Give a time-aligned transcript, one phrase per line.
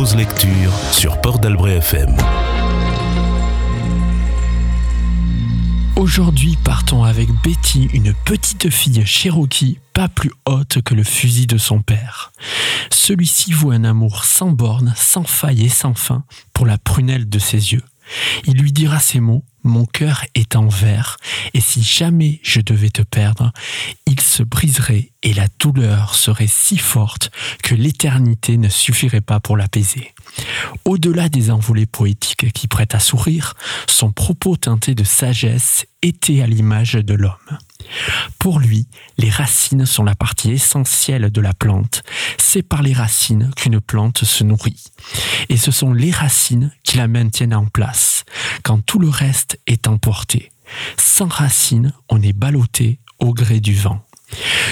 [0.00, 2.16] Lecture sur Port d'Albret FM.
[5.96, 11.58] Aujourd'hui, partons avec Betty, une petite fille Cherokee, pas plus haute que le fusil de
[11.58, 12.32] son père.
[12.90, 17.38] Celui-ci voit un amour sans borne, sans faille et sans fin pour la prunelle de
[17.38, 17.84] ses yeux.
[18.46, 21.16] Il lui dira ces mots Mon cœur est en verre,
[21.54, 23.52] et si jamais je devais te perdre,
[24.06, 27.30] il se briserait et la douleur serait si forte
[27.62, 30.14] que l'éternité ne suffirait pas pour l'apaiser.
[30.84, 33.54] Au-delà des envolées poétiques qui prêtent à sourire,
[33.86, 37.58] son propos teinté de sagesse était à l'image de l'homme.
[38.38, 38.86] Pour lui,
[39.18, 42.02] les racines sont la partie essentielle de la plante.
[42.38, 44.84] C'est par les racines qu'une plante se nourrit.
[45.48, 48.24] Et ce sont les racines qui la maintiennent en place,
[48.62, 50.50] quand tout le reste est emporté.
[50.96, 54.04] Sans racines, on est ballotté au gré du vent.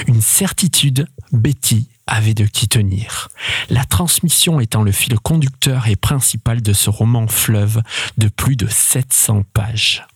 [0.07, 3.29] Une certitude, Betty avait de qui tenir.
[3.69, 7.83] La transmission étant le fil conducteur et principal de ce roman fleuve
[8.17, 10.07] de plus de 700 pages.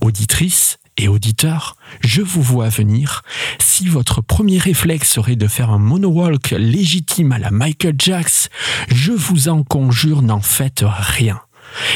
[0.00, 3.22] Auditrice, et auditeurs, je vous vois venir.
[3.58, 8.48] Si votre premier réflexe serait de faire un monologue légitime à la Michael Jackson,
[8.88, 11.40] je vous en conjure, n'en faites rien.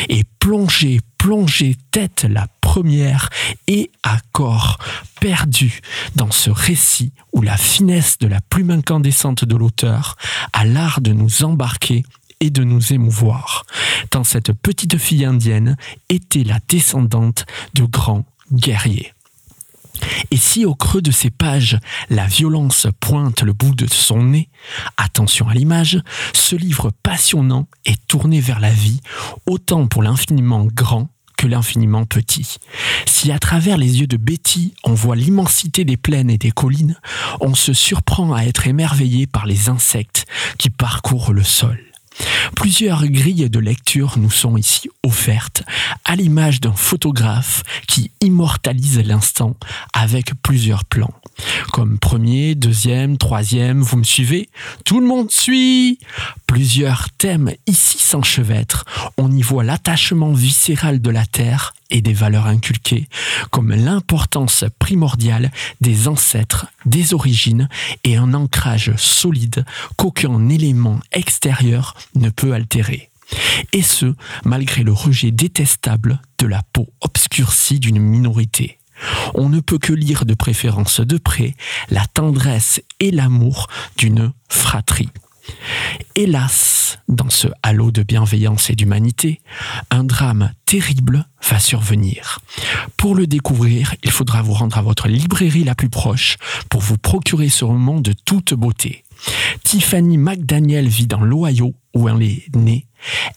[0.08, 3.30] Et plongez, plongez tête la première
[3.66, 4.78] et à corps
[5.20, 5.80] perdu
[6.16, 10.16] dans ce récit où la finesse de la plume incandescente de l'auteur
[10.52, 12.04] a l'art de nous embarquer
[12.40, 13.66] et de nous émouvoir,
[14.08, 15.76] tant cette petite fille indienne
[16.08, 19.12] était la descendante de grands guerrier.
[20.30, 24.48] Et si au creux de ces pages, la violence pointe le bout de son nez,
[24.96, 26.00] attention à l'image,
[26.32, 29.00] ce livre passionnant est tourné vers la vie,
[29.46, 32.56] autant pour l'infiniment grand que l'infiniment petit.
[33.06, 36.98] Si à travers les yeux de Betty, on voit l'immensité des plaines et des collines,
[37.40, 40.26] on se surprend à être émerveillé par les insectes
[40.58, 41.89] qui parcourent le sol.
[42.56, 45.62] Plusieurs grilles de lecture nous sont ici offertes,
[46.04, 49.56] à l'image d'un photographe qui immortalise l'instant
[49.92, 51.14] avec plusieurs plans.
[51.72, 54.48] Comme premier, deuxième, troisième, vous me suivez?
[54.84, 55.98] Tout le monde suit
[56.46, 58.84] Plusieurs thèmes ici s'enchevêtrent.
[59.16, 63.08] On y voit l'attachement viscéral de la terre et des valeurs inculquées,
[63.50, 67.68] comme l'importance primordiale des ancêtres, des origines
[68.04, 69.64] et un ancrage solide
[69.96, 73.10] qu'aucun élément extérieur ne peut altérer.
[73.72, 74.14] Et ce,
[74.44, 78.78] malgré le rejet détestable de la peau obscurcie d'une minorité.
[79.34, 81.54] On ne peut que lire de préférence de près
[81.90, 85.08] la tendresse et l'amour d'une fratrie.
[86.16, 89.40] Hélas, dans ce halo de bienveillance et d'humanité,
[89.90, 92.40] un drame terrible va survenir.
[92.96, 96.36] Pour le découvrir, il faudra vous rendre à votre librairie la plus proche
[96.68, 99.04] pour vous procurer ce roman de toute beauté.
[99.64, 102.86] Tiffany McDaniel vit dans l'Ohio où elle est née.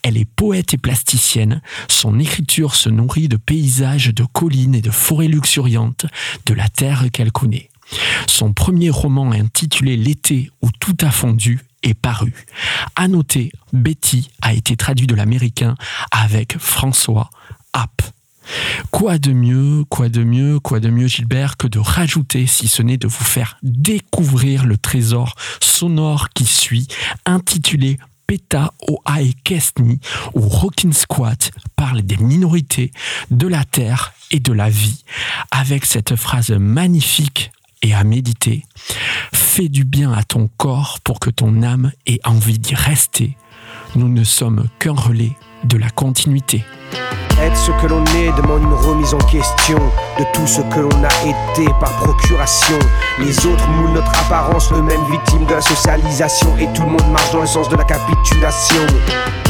[0.01, 1.61] Elle est poète et plasticienne.
[1.87, 6.05] Son écriture se nourrit de paysages, de collines et de forêts luxuriantes
[6.45, 7.69] de la terre qu'elle connaît.
[8.27, 11.59] Son premier roman intitulé L'été où tout a fondu
[11.93, 12.33] paru.
[12.95, 15.75] À noter, Betty a été traduit de l'américain
[16.11, 17.29] avec François
[17.73, 18.01] App.
[18.91, 22.81] Quoi de mieux, quoi de mieux, quoi de mieux Gilbert que de rajouter, si ce
[22.81, 26.87] n'est de vous faire découvrir le trésor sonore qui suit,
[27.25, 29.99] intitulé Peta Oae Kesni,
[30.33, 32.91] où Rockin' Squat parle des minorités,
[33.31, 35.03] de la terre et de la vie,
[35.51, 37.51] avec cette phrase magnifique
[37.81, 38.65] et à méditer.
[39.55, 43.37] Fais du bien à ton corps pour que ton âme ait envie d'y rester.
[43.95, 45.33] Nous ne sommes qu'un relais
[45.63, 46.65] de la continuité.
[47.39, 49.77] Être ce que l'on est demande une remise en question
[50.17, 52.79] de tout ce que l'on a été par procuration.
[53.19, 56.57] Les autres moulent notre apparence, eux-mêmes victimes de la socialisation.
[56.57, 58.87] Et tout le monde marche dans le sens de la capitulation.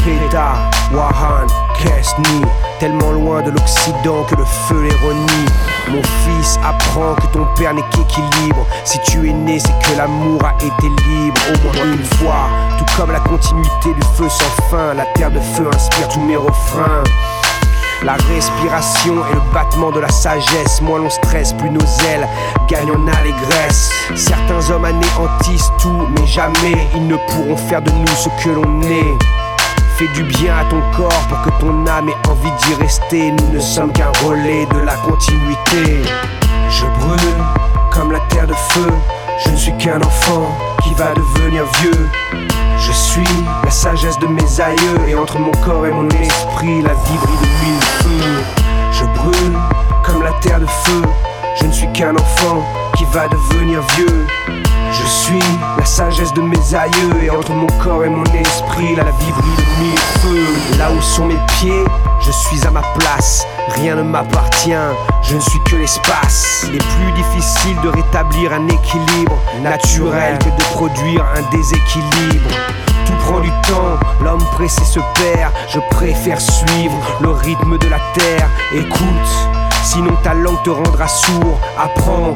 [0.04, 1.46] Peta, Wahan,
[1.78, 2.42] Kesni,
[2.78, 5.73] tellement loin de l'Occident que le feu les.
[5.90, 8.66] Mon fils, apprends que ton père n'est qu'équilibre.
[8.84, 12.48] Si tu es né, c'est que l'amour a été libre au moins une fois.
[12.78, 16.36] Tout comme la continuité du feu sans fin, la terre de feu inspire tous mes
[16.36, 17.04] refrains.
[18.02, 20.80] La respiration et le battement de la sagesse.
[20.80, 22.26] Moins l'on stresse, plus nos ailes
[22.68, 23.90] gagnent en allégresse.
[24.14, 28.82] Certains hommes anéantissent tout, mais jamais ils ne pourront faire de nous ce que l'on
[28.82, 29.33] est.
[29.96, 33.30] Fais du bien à ton corps pour que ton âme ait envie d'y rester.
[33.30, 36.02] Nous ne sommes qu'un relais de la continuité.
[36.68, 37.44] Je brûle
[37.92, 38.88] comme la terre de feu.
[39.44, 40.50] Je ne suis qu'un enfant
[40.82, 42.08] qui va devenir vieux.
[42.76, 46.94] Je suis la sagesse de mes aïeux et entre mon corps et mon esprit, la
[46.94, 48.44] vie brille de mille.
[48.90, 49.58] Je brûle
[50.04, 51.02] comme la terre de feu.
[51.60, 52.64] Je ne suis qu'un enfant
[52.96, 54.26] qui va devenir vieux.
[54.92, 55.38] Je suis
[55.76, 59.56] la sagesse de mes aïeux et entre mon corps et mon esprit, la vie brille
[59.56, 59.83] de
[61.14, 61.84] sont mes pieds,
[62.20, 63.46] je suis à ma place.
[63.76, 64.72] Rien ne m'appartient,
[65.22, 66.66] je ne suis que l'espace.
[66.66, 72.50] Il est plus difficile de rétablir un équilibre naturel que de produire un déséquilibre.
[73.06, 75.52] Tout prend du temps, l'homme pressé se perd.
[75.68, 78.48] Je préfère suivre le rythme de la terre.
[78.74, 79.48] Écoute,
[79.84, 81.60] sinon ta langue te rendra sourd.
[81.78, 82.34] Apprends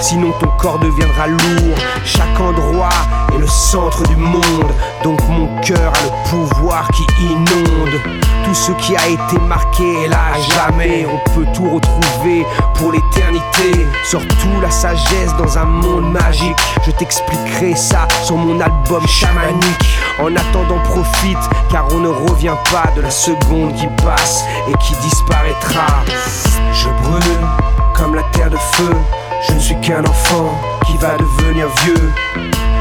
[0.00, 1.76] sinon ton corps deviendra lourd.
[2.04, 2.88] Chaque endroit
[3.34, 4.72] est le centre du monde,
[5.02, 8.00] donc mon cœur a le pouvoir qui inonde.
[8.44, 12.92] Tout ce qui a été marqué est là à jamais, on peut tout retrouver pour
[12.92, 13.86] l'éternité.
[14.04, 19.98] Surtout la sagesse dans un monde magique, je t'expliquerai ça sur mon album chamanique.
[20.20, 24.94] En attendant, profite, car on ne revient pas de la seconde qui passe et qui
[25.02, 26.04] disparaîtra.
[26.72, 27.46] Je brûle
[27.94, 28.94] comme la terre de feu.
[29.48, 30.54] Je ne suis qu'un enfant
[30.86, 32.12] qui va devenir vieux.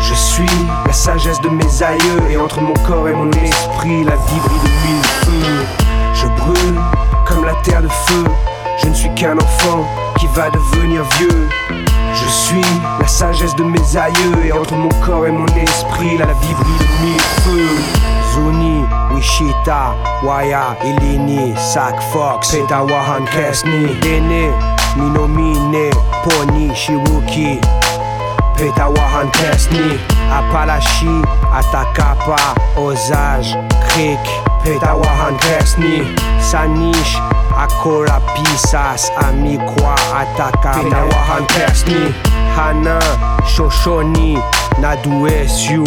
[0.02, 0.46] Je suis
[0.86, 4.60] la sagesse de mes aïeux et entre mon corps et mon esprit, la vie brille
[4.64, 5.66] de mille feux.
[6.14, 6.80] Je brûle
[7.26, 8.24] comme la terre de feu.
[8.82, 9.86] Je ne suis qu'un enfant
[10.20, 11.50] qui va devenir vieux.
[12.14, 12.62] Je suis
[13.00, 16.80] la sagesse de mes aïeux et entre mon corps et mon esprit, la vie brille
[16.80, 17.78] de mille feux.
[18.34, 18.84] Zuni,
[19.14, 24.52] Wishita, Waya, Ilini, Sak Fox, Peta Wahan Kesni, Dene,
[24.95, 25.92] Minomine,
[26.24, 27.59] Pony, Shiwuki,
[28.57, 29.97] Peta Wahan Kesni,
[30.31, 31.21] Apalashi,
[31.51, 33.53] Atakapa, Osage,
[33.89, 34.24] Creek,
[34.63, 37.15] Peta Wahan Kesni, Sanish,
[37.56, 42.12] Akola Pisas, Amikwa, Ataka, Peta Wahan Kesni,
[42.56, 43.00] Hana,
[43.44, 44.38] Shoshoni,
[44.80, 45.83] Naduesu,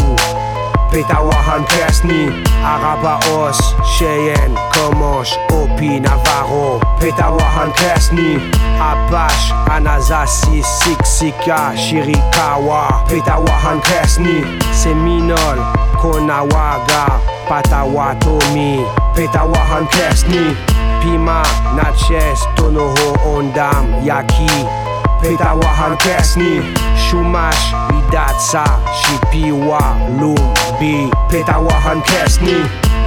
[0.90, 2.32] Pétawahan Kasni,
[2.64, 3.58] Arabaos,
[3.96, 6.81] Cheyenne, Comanche, Hopi, Navarro.
[6.99, 8.40] Pétawahan Kasni,
[8.81, 13.05] Apache, Anasazi, Siksika, Chiricahua.
[13.06, 14.43] Pétawahan Kasni,
[14.73, 15.61] Seminole,
[16.00, 18.81] Konawaga, Patawatomi.
[19.14, 20.56] Pétawahan Kasni,
[21.02, 21.43] Pima,
[21.76, 24.49] Natchez, Tonoho, Ondam, Yaki.
[25.20, 26.62] Pétawahan Kasni,
[27.08, 28.64] Shumash, Idatsa,
[29.00, 29.81] Shipiwa,
[30.20, 32.60] Lumbi, Petawahan Kesni,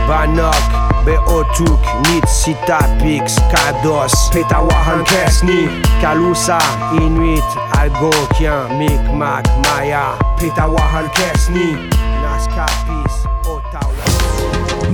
[0.10, 0.58] Banok,
[1.06, 1.78] Beotuk,
[2.10, 5.70] Nitsita, Pix, Kados, Petawahan Kesni,
[6.02, 6.58] Kalusa,
[6.98, 7.46] Inuit,
[7.78, 11.78] Algonquin, Micmac, Maya, Petawahan Kesni,
[12.26, 13.94] Naskapis, Ottawa.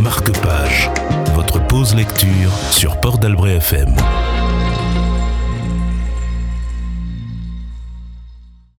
[0.03, 0.91] Marque-page,
[1.33, 3.95] votre pause lecture sur Port d'Albret FM.